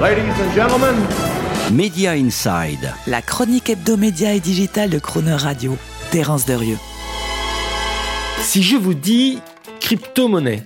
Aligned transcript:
Ladies 0.00 0.32
and 0.40 0.54
gentlemen, 0.54 0.96
Media 1.72 2.16
Inside. 2.16 2.94
La 3.06 3.20
chronique 3.20 3.68
hebdomédia 3.68 4.32
et 4.32 4.40
digitale 4.40 4.88
de 4.88 4.98
Croner 4.98 5.34
Radio. 5.34 5.76
Terence 6.10 6.46
Derieux. 6.46 6.78
Si 8.40 8.62
je 8.62 8.76
vous 8.76 8.94
dis 8.94 9.40
crypto-monnaie, 9.80 10.62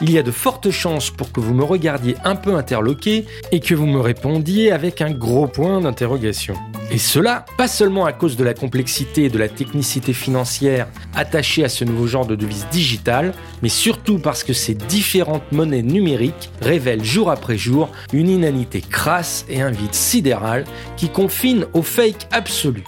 il 0.00 0.10
y 0.10 0.18
a 0.18 0.22
de 0.22 0.30
fortes 0.30 0.70
chances 0.70 1.10
pour 1.10 1.32
que 1.32 1.40
vous 1.40 1.54
me 1.54 1.64
regardiez 1.64 2.16
un 2.24 2.36
peu 2.36 2.54
interloqué 2.54 3.26
et 3.52 3.60
que 3.60 3.74
vous 3.74 3.86
me 3.86 4.00
répondiez 4.00 4.72
avec 4.72 5.00
un 5.00 5.10
gros 5.10 5.46
point 5.46 5.80
d'interrogation. 5.80 6.54
Et 6.90 6.98
cela, 6.98 7.44
pas 7.56 7.68
seulement 7.68 8.04
à 8.04 8.12
cause 8.12 8.36
de 8.36 8.44
la 8.44 8.54
complexité 8.54 9.24
et 9.24 9.28
de 9.30 9.38
la 9.38 9.48
technicité 9.48 10.12
financière 10.12 10.88
attachée 11.14 11.64
à 11.64 11.68
ce 11.68 11.84
nouveau 11.84 12.06
genre 12.06 12.26
de 12.26 12.34
devise 12.34 12.66
digitale, 12.70 13.32
mais 13.62 13.68
surtout 13.68 14.18
parce 14.18 14.44
que 14.44 14.52
ces 14.52 14.74
différentes 14.74 15.50
monnaies 15.52 15.82
numériques 15.82 16.50
révèlent 16.60 17.04
jour 17.04 17.30
après 17.30 17.56
jour 17.56 17.90
une 18.12 18.28
inanité 18.28 18.80
crasse 18.80 19.46
et 19.48 19.62
un 19.62 19.70
vide 19.70 19.94
sidéral 19.94 20.64
qui 20.96 21.08
confine 21.08 21.66
au 21.72 21.82
fake 21.82 22.26
absolu. 22.32 22.84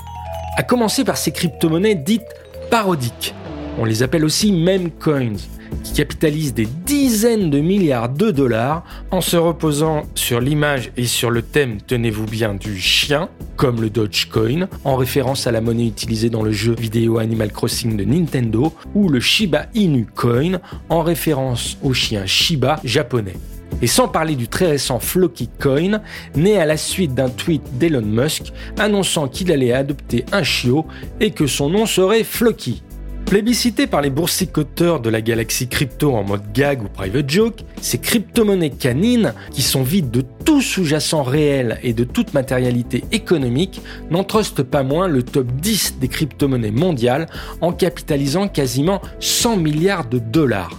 À 0.56 0.62
commencer 0.62 1.04
par 1.04 1.16
ces 1.16 1.32
crypto-monnaies 1.32 1.94
dites 1.94 2.34
parodiques. 2.70 3.34
On 3.78 3.84
les 3.84 4.02
appelle 4.02 4.24
aussi 4.24 4.52
meme 4.52 4.90
coins 4.90 5.36
qui 5.84 5.92
capitalise 5.92 6.54
des 6.54 6.66
dizaines 6.86 7.50
de 7.50 7.60
milliards 7.60 8.08
de 8.08 8.30
dollars 8.30 8.84
en 9.10 9.20
se 9.20 9.36
reposant 9.36 10.04
sur 10.14 10.40
l'image 10.40 10.92
et 10.96 11.04
sur 11.04 11.30
le 11.30 11.42
thème, 11.42 11.78
tenez-vous 11.86 12.24
bien, 12.24 12.54
du 12.54 12.78
chien, 12.78 13.28
comme 13.56 13.82
le 13.82 13.90
Dogecoin, 13.90 14.68
en 14.84 14.96
référence 14.96 15.46
à 15.46 15.52
la 15.52 15.60
monnaie 15.60 15.86
utilisée 15.86 16.30
dans 16.30 16.42
le 16.42 16.52
jeu 16.52 16.74
vidéo 16.74 17.18
Animal 17.18 17.52
Crossing 17.52 17.96
de 17.96 18.04
Nintendo, 18.04 18.72
ou 18.94 19.08
le 19.08 19.20
Shiba 19.20 19.66
Inu 19.74 20.06
Coin, 20.06 20.58
en 20.88 21.02
référence 21.02 21.76
au 21.82 21.92
chien 21.92 22.24
Shiba 22.24 22.80
japonais. 22.82 23.36
Et 23.82 23.86
sans 23.88 24.08
parler 24.08 24.36
du 24.36 24.48
très 24.48 24.68
récent 24.68 25.00
Floki 25.00 25.50
Coin, 25.60 26.00
né 26.34 26.56
à 26.56 26.64
la 26.64 26.78
suite 26.78 27.14
d'un 27.14 27.28
tweet 27.28 27.62
d'Elon 27.78 28.00
Musk 28.02 28.52
annonçant 28.78 29.28
qu'il 29.28 29.52
allait 29.52 29.72
adopter 29.72 30.24
un 30.32 30.42
chiot 30.42 30.86
et 31.20 31.30
que 31.30 31.46
son 31.46 31.68
nom 31.68 31.84
serait 31.84 32.24
Floki. 32.24 32.82
Plébiscité 33.26 33.88
par 33.88 34.02
les 34.02 34.10
boursicoteurs 34.10 35.00
de 35.00 35.10
la 35.10 35.20
galaxie 35.20 35.66
crypto 35.66 36.14
en 36.14 36.22
mode 36.22 36.52
gag 36.52 36.80
ou 36.84 36.88
private 36.88 37.28
joke, 37.28 37.64
ces 37.82 37.98
crypto-monnaies 37.98 38.70
canines, 38.70 39.34
qui 39.50 39.62
sont 39.62 39.82
vides 39.82 40.12
de 40.12 40.22
tout 40.44 40.62
sous-jacent 40.62 41.24
réel 41.24 41.80
et 41.82 41.92
de 41.92 42.04
toute 42.04 42.34
matérialité 42.34 43.02
économique, 43.10 43.82
n'entrustent 44.10 44.62
pas 44.62 44.84
moins 44.84 45.08
le 45.08 45.24
top 45.24 45.48
10 45.48 45.96
des 46.00 46.06
crypto-monnaies 46.06 46.70
mondiales 46.70 47.26
en 47.60 47.72
capitalisant 47.72 48.46
quasiment 48.46 49.02
100 49.18 49.56
milliards 49.56 50.08
de 50.08 50.20
dollars. 50.20 50.78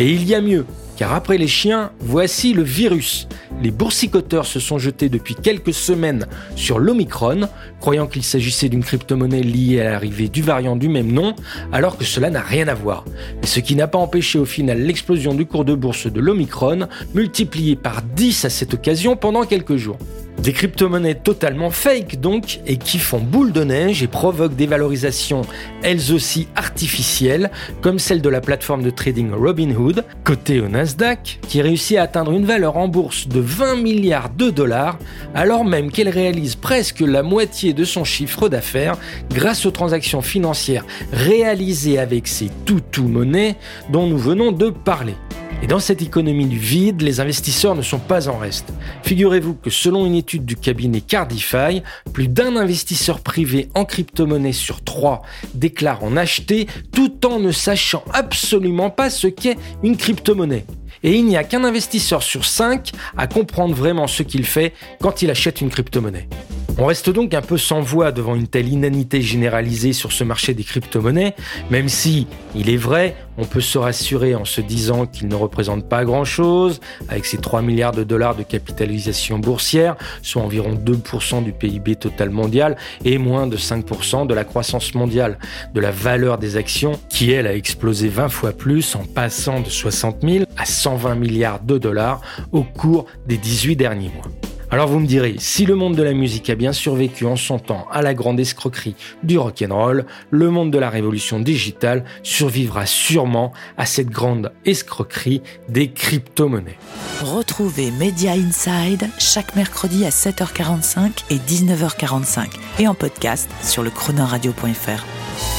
Et 0.00 0.10
il 0.10 0.26
y 0.26 0.34
a 0.34 0.40
mieux, 0.40 0.64
car 1.02 1.14
après 1.14 1.36
les 1.36 1.48
chiens, 1.48 1.90
voici 1.98 2.52
le 2.52 2.62
virus. 2.62 3.26
Les 3.60 3.72
boursicoteurs 3.72 4.46
se 4.46 4.60
sont 4.60 4.78
jetés 4.78 5.08
depuis 5.08 5.34
quelques 5.34 5.74
semaines 5.74 6.28
sur 6.54 6.78
l'Omicron, 6.78 7.48
croyant 7.80 8.06
qu'il 8.06 8.22
s'agissait 8.22 8.68
d'une 8.68 8.84
crypto-monnaie 8.84 9.42
liée 9.42 9.80
à 9.80 9.90
l'arrivée 9.90 10.28
du 10.28 10.42
variant 10.42 10.76
du 10.76 10.88
même 10.88 11.10
nom, 11.10 11.34
alors 11.72 11.98
que 11.98 12.04
cela 12.04 12.30
n'a 12.30 12.40
rien 12.40 12.68
à 12.68 12.74
voir. 12.74 13.04
Mais 13.40 13.48
ce 13.48 13.58
qui 13.58 13.74
n'a 13.74 13.88
pas 13.88 13.98
empêché 13.98 14.38
au 14.38 14.44
final 14.44 14.80
l'explosion 14.80 15.34
du 15.34 15.44
cours 15.44 15.64
de 15.64 15.74
bourse 15.74 16.06
de 16.06 16.20
l'Omicron, 16.20 16.86
multiplié 17.14 17.74
par 17.74 18.02
10 18.02 18.44
à 18.44 18.50
cette 18.50 18.74
occasion 18.74 19.16
pendant 19.16 19.42
quelques 19.42 19.74
jours. 19.74 19.98
Des 20.38 20.52
crypto-monnaies 20.52 21.14
totalement 21.14 21.70
fake 21.70 22.20
donc, 22.20 22.60
et 22.66 22.76
qui 22.76 22.98
font 22.98 23.20
boule 23.20 23.52
de 23.52 23.62
neige 23.62 24.02
et 24.02 24.08
provoquent 24.08 24.56
des 24.56 24.66
valorisations 24.66 25.42
elles 25.82 26.12
aussi 26.12 26.48
artificielles, 26.56 27.50
comme 27.80 28.00
celle 28.00 28.22
de 28.22 28.28
la 28.28 28.40
plateforme 28.40 28.82
de 28.82 28.90
trading 28.90 29.30
Robinhood, 29.32 30.04
cotée 30.24 30.60
au 30.60 30.68
Nasdaq, 30.68 31.38
qui 31.46 31.62
réussit 31.62 31.96
à 31.96 32.02
atteindre 32.02 32.32
une 32.32 32.44
valeur 32.44 32.76
en 32.76 32.88
bourse 32.88 33.28
de 33.28 33.38
20 33.38 33.76
milliards 33.76 34.30
de 34.30 34.50
dollars, 34.50 34.98
alors 35.34 35.64
même 35.64 35.92
qu'elle 35.92 36.08
réalise 36.08 36.56
presque 36.56 37.00
la 37.00 37.22
moitié 37.22 37.72
de 37.72 37.84
son 37.84 38.02
chiffre 38.02 38.48
d'affaires 38.48 38.96
grâce 39.30 39.64
aux 39.64 39.70
transactions 39.70 40.22
financières 40.22 40.86
réalisées 41.12 41.98
avec 41.98 42.26
ces 42.26 42.50
tout-tout 42.64 43.06
monnaies 43.06 43.56
dont 43.90 44.06
nous 44.06 44.18
venons 44.18 44.50
de 44.50 44.70
parler. 44.70 45.14
Et 45.62 45.68
dans 45.68 45.78
cette 45.78 46.02
économie 46.02 46.46
du 46.46 46.58
vide, 46.58 47.02
les 47.02 47.20
investisseurs 47.20 47.76
ne 47.76 47.82
sont 47.82 48.00
pas 48.00 48.28
en 48.28 48.36
reste. 48.36 48.72
Figurez-vous 49.04 49.54
que 49.54 49.70
selon 49.70 50.04
une 50.06 50.16
étude 50.16 50.44
du 50.44 50.56
cabinet 50.56 51.00
Cardify, 51.00 51.82
plus 52.12 52.26
d'un 52.26 52.56
investisseur 52.56 53.20
privé 53.20 53.68
en 53.76 53.84
crypto-monnaie 53.84 54.52
sur 54.52 54.82
trois 54.82 55.22
déclare 55.54 56.02
en 56.02 56.16
acheter 56.16 56.66
tout 56.90 57.24
en 57.24 57.38
ne 57.38 57.52
sachant 57.52 58.02
absolument 58.12 58.90
pas 58.90 59.08
ce 59.08 59.28
qu'est 59.28 59.56
une 59.84 59.96
crypto-monnaie. 59.96 60.66
Et 61.04 61.14
il 61.14 61.26
n'y 61.26 61.36
a 61.36 61.44
qu'un 61.44 61.62
investisseur 61.62 62.24
sur 62.24 62.44
cinq 62.44 62.90
à 63.16 63.28
comprendre 63.28 63.76
vraiment 63.76 64.08
ce 64.08 64.24
qu'il 64.24 64.44
fait 64.44 64.72
quand 65.00 65.22
il 65.22 65.30
achète 65.30 65.60
une 65.60 65.70
crypto-monnaie. 65.70 66.28
On 66.78 66.86
reste 66.86 67.10
donc 67.10 67.34
un 67.34 67.42
peu 67.42 67.58
sans 67.58 67.82
voix 67.82 68.12
devant 68.12 68.34
une 68.34 68.48
telle 68.48 68.68
inanité 68.68 69.20
généralisée 69.20 69.92
sur 69.92 70.10
ce 70.10 70.24
marché 70.24 70.54
des 70.54 70.64
crypto-monnaies, 70.64 71.34
même 71.70 71.88
si, 71.88 72.26
il 72.54 72.70
est 72.70 72.78
vrai, 72.78 73.14
on 73.36 73.44
peut 73.44 73.60
se 73.60 73.76
rassurer 73.76 74.34
en 74.34 74.46
se 74.46 74.62
disant 74.62 75.04
qu'il 75.06 75.28
ne 75.28 75.34
représente 75.34 75.86
pas 75.86 76.04
grand-chose, 76.04 76.80
avec 77.10 77.26
ses 77.26 77.36
3 77.36 77.60
milliards 77.60 77.92
de 77.92 78.04
dollars 78.04 78.36
de 78.36 78.42
capitalisation 78.42 79.38
boursière, 79.38 79.96
soit 80.22 80.42
environ 80.42 80.74
2% 80.74 81.44
du 81.44 81.52
PIB 81.52 81.96
total 81.96 82.30
mondial 82.30 82.76
et 83.04 83.18
moins 83.18 83.46
de 83.46 83.58
5% 83.58 84.26
de 84.26 84.34
la 84.34 84.44
croissance 84.44 84.94
mondiale, 84.94 85.38
de 85.74 85.80
la 85.80 85.90
valeur 85.90 86.38
des 86.38 86.56
actions 86.56 86.92
qui, 87.10 87.32
elle, 87.32 87.46
a 87.46 87.54
explosé 87.54 88.08
20 88.08 88.30
fois 88.30 88.52
plus 88.52 88.96
en 88.96 89.04
passant 89.04 89.60
de 89.60 89.68
60 89.68 90.22
000 90.22 90.44
à 90.56 90.64
120 90.64 91.16
milliards 91.16 91.60
de 91.60 91.76
dollars 91.76 92.22
au 92.50 92.62
cours 92.62 93.04
des 93.26 93.36
18 93.36 93.76
derniers 93.76 94.10
mois. 94.10 94.31
Alors 94.72 94.88
vous 94.88 95.00
me 95.00 95.06
direz, 95.06 95.34
si 95.38 95.66
le 95.66 95.74
monde 95.74 95.96
de 95.96 96.02
la 96.02 96.14
musique 96.14 96.48
a 96.48 96.54
bien 96.54 96.72
survécu 96.72 97.26
en 97.26 97.36
son 97.36 97.58
temps 97.58 97.86
à 97.92 98.00
la 98.00 98.14
grande 98.14 98.40
escroquerie 98.40 98.94
du 99.22 99.36
rock'n'roll, 99.36 100.06
le 100.30 100.50
monde 100.50 100.70
de 100.70 100.78
la 100.78 100.88
révolution 100.88 101.40
digitale 101.40 102.04
survivra 102.22 102.86
sûrement 102.86 103.52
à 103.76 103.84
cette 103.84 104.08
grande 104.08 104.50
escroquerie 104.64 105.42
des 105.68 105.90
crypto-monnaies. 105.90 106.78
Retrouvez 107.20 107.90
Media 107.90 108.32
Inside 108.32 109.10
chaque 109.18 109.56
mercredi 109.56 110.06
à 110.06 110.08
7h45 110.08 111.24
et 111.28 111.36
19h45 111.36 112.46
et 112.78 112.88
en 112.88 112.94
podcast 112.94 113.50
sur 113.62 113.82
le 113.82 113.90
chronoradio.fr. 113.90 115.51